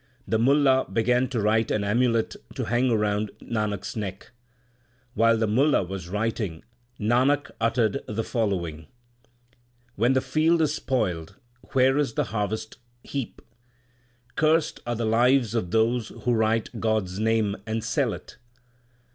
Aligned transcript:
The 0.27 0.39
Mulla 0.39 0.89
began 0.91 1.27
to 1.27 1.39
write 1.39 1.69
an 1.69 1.83
amulet 1.83 2.35
to 2.55 2.63
hang 2.65 2.91
round 2.91 3.29
Nanak 3.39 3.81
s 3.81 3.95
neck. 3.95 4.31
While 5.13 5.37
the 5.37 5.45
Mulla 5.45 5.83
was 5.83 6.09
writing 6.09 6.63
Nanak 6.99 7.51
uttered 7.61 7.99
the 8.07 8.23
following: 8.23 8.87
When 9.93 10.13
the 10.13 10.19
field 10.21 10.63
is 10.63 10.73
spoiled 10.73 11.35
where 11.73 11.99
is 11.99 12.15
the 12.15 12.23
harvest 12.33 12.79
heap? 13.03 13.43
Cursed 14.35 14.79
are 14.87 14.95
the 14.95 15.05
lives 15.05 15.53
of 15.53 15.69
those 15.69 16.07
who 16.07 16.33
write 16.33 16.79
God 16.79 17.03
s 17.03 17.19
name 17.19 17.55
and 17.67 17.83
sell 17.83 18.11
it. 18.11 18.39